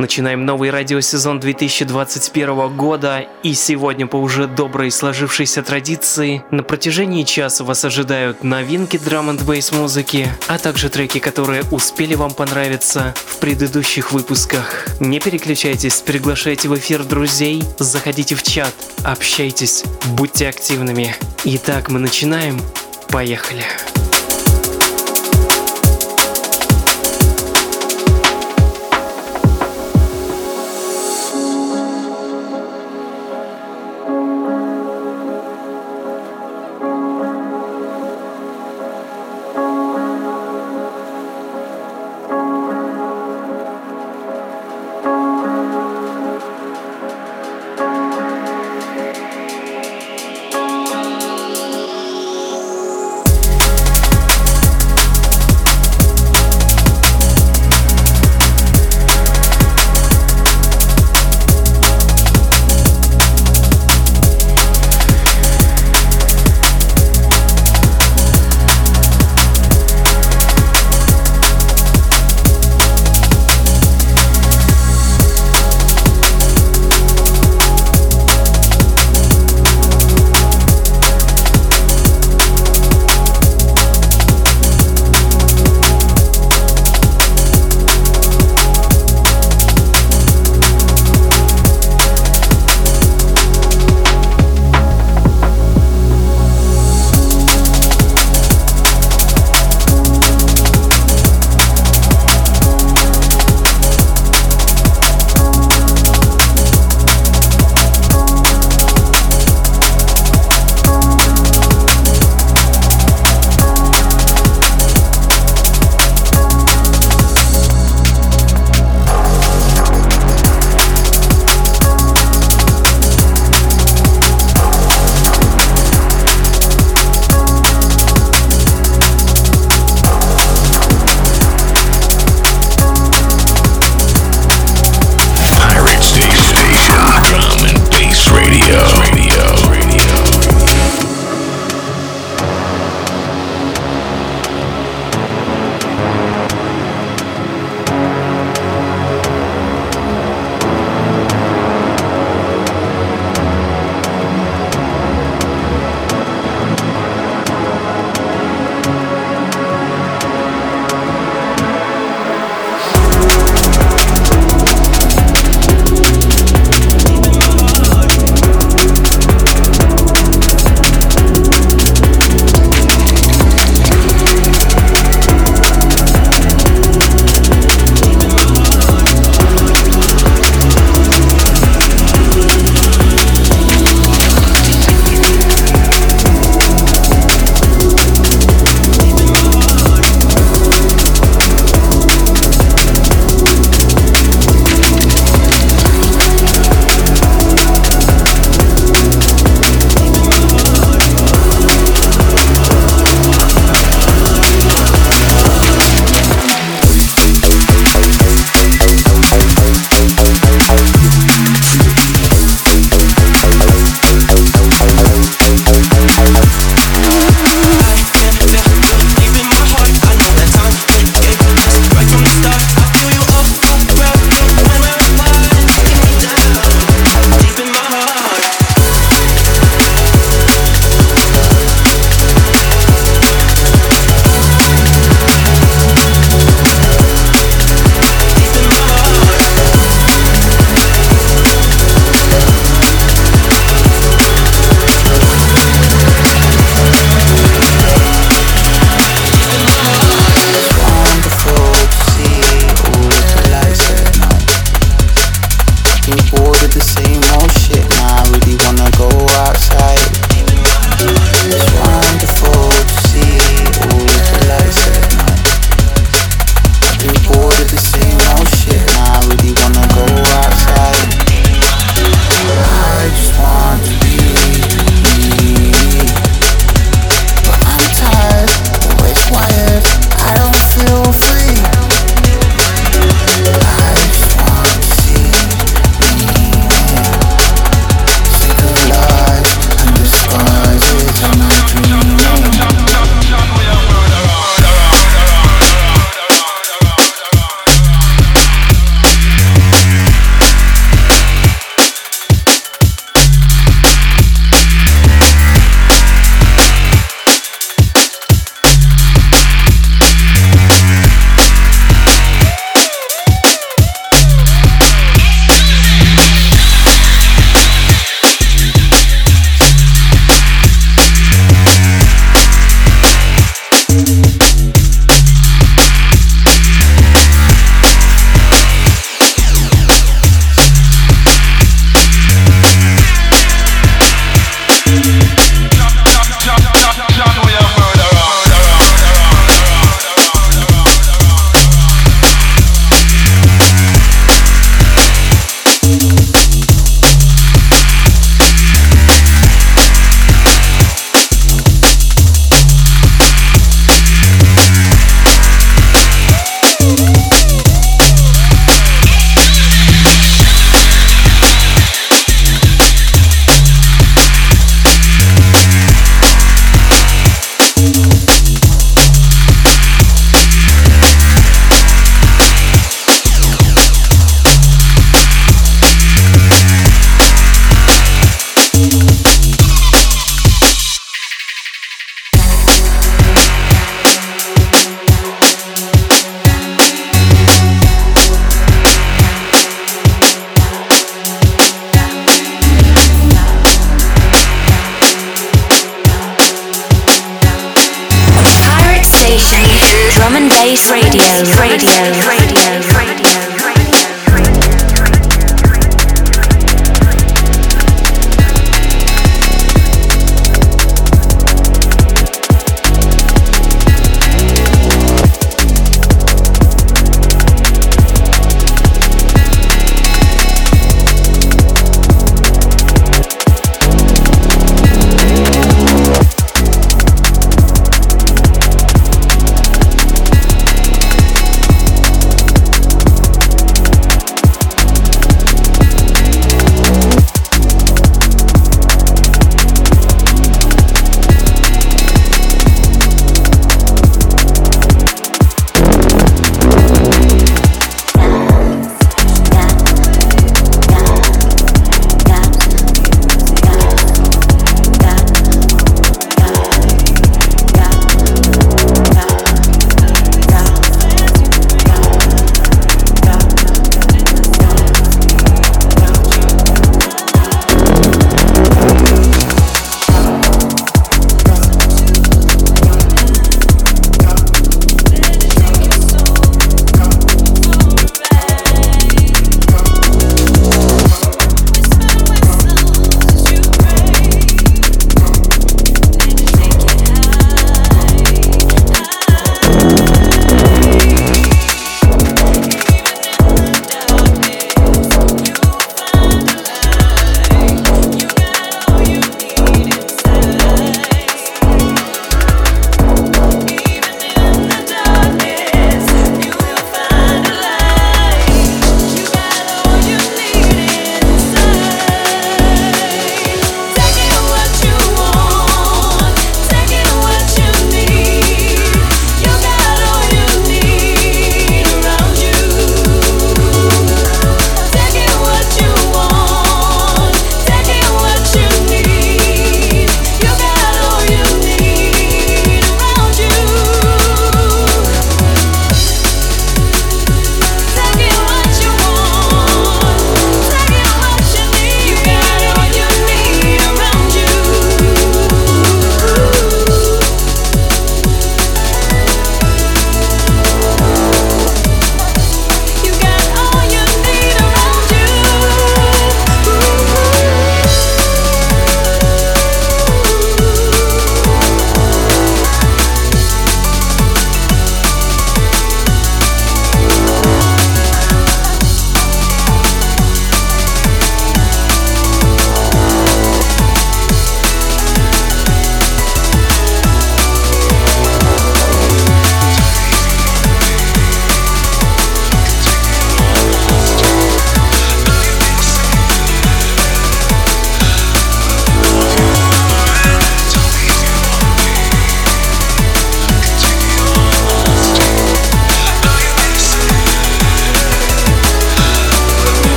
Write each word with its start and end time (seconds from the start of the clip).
Начинаем 0.00 0.46
новый 0.46 0.70
радиосезон 0.70 1.40
2021 1.40 2.74
года, 2.74 3.26
и 3.42 3.52
сегодня 3.52 4.06
по 4.06 4.16
уже 4.16 4.46
доброй 4.46 4.90
сложившейся 4.90 5.62
традиции 5.62 6.42
на 6.50 6.62
протяжении 6.62 7.22
часа 7.22 7.64
вас 7.64 7.84
ожидают 7.84 8.42
новинки 8.42 8.96
драм 8.96 9.28
н 9.28 9.36
бейс 9.36 9.72
музыки, 9.72 10.26
а 10.48 10.56
также 10.56 10.88
треки, 10.88 11.18
которые 11.18 11.64
успели 11.70 12.14
вам 12.14 12.30
понравиться 12.30 13.14
в 13.14 13.40
предыдущих 13.40 14.12
выпусках. 14.12 14.86
Не 15.00 15.20
переключайтесь, 15.20 16.00
приглашайте 16.00 16.70
в 16.70 16.74
эфир 16.78 17.04
друзей, 17.04 17.62
заходите 17.78 18.36
в 18.36 18.42
чат, 18.42 18.72
общайтесь, 19.04 19.84
будьте 20.16 20.48
активными. 20.48 21.14
Итак, 21.44 21.90
мы 21.90 21.98
начинаем. 21.98 22.58
Поехали. 23.10 23.64
Pirate 23.64 24.09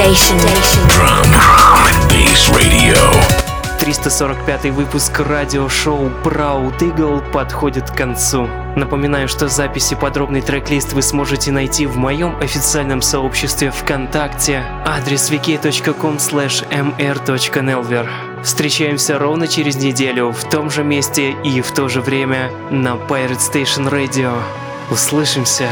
Sedation. 0.00 0.38
Drum, 0.88 1.22
drum 1.28 1.82
and 1.90 2.08
bass 2.08 2.48
radio. 2.56 2.96
345 3.80 4.70
выпуск 4.72 5.20
радиошоу 5.20 6.08
Proud 6.24 6.78
Eagle 6.78 7.20
подходит 7.32 7.90
к 7.90 7.96
концу. 7.96 8.48
Напоминаю, 8.76 9.28
что 9.28 9.48
записи 9.48 9.94
подробный 9.94 10.40
трек-лист 10.40 10.94
вы 10.94 11.02
сможете 11.02 11.52
найти 11.52 11.84
в 11.84 11.98
моем 11.98 12.34
официальном 12.40 13.02
сообществе 13.02 13.70
ВКонтакте, 13.70 14.64
адрес 14.86 15.30
wiki.com 15.30 16.16
mr.nelver. 16.16 18.08
Встречаемся 18.42 19.18
ровно 19.18 19.48
через 19.48 19.76
неделю 19.76 20.32
в 20.32 20.48
том 20.48 20.70
же 20.70 20.82
месте 20.82 21.32
и 21.44 21.60
в 21.60 21.72
то 21.72 21.88
же 21.88 22.00
время 22.00 22.50
на 22.70 22.94
Pirate 22.94 23.38
Station 23.38 23.90
Radio. 23.90 24.32
Услышимся! 24.90 25.68